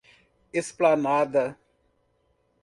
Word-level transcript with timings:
Esplanada 0.51 1.55